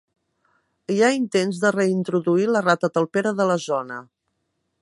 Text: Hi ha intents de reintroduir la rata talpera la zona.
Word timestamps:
Hi 0.93 0.97
ha 1.03 1.09
intents 1.17 1.59
de 1.65 1.71
reintroduir 1.77 2.49
la 2.57 2.65
rata 2.69 2.93
talpera 2.99 3.37
la 3.53 3.63
zona. 3.71 4.01